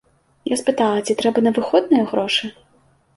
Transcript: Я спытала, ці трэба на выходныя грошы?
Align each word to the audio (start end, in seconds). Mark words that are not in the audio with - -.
Я 0.53 0.57
спытала, 0.61 1.03
ці 1.05 1.15
трэба 1.19 1.43
на 1.47 1.51
выходныя 1.57 2.07
грошы? 2.15 2.51